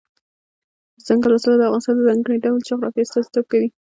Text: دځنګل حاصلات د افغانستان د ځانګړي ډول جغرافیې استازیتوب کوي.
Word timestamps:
دځنګل 0.97 1.31
حاصلات 1.35 1.57
د 1.59 1.63
افغانستان 1.67 1.95
د 1.97 2.01
ځانګړي 2.07 2.37
ډول 2.43 2.59
جغرافیې 2.69 3.03
استازیتوب 3.05 3.45
کوي. 3.51 3.67